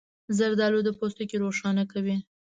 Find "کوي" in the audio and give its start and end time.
1.91-2.17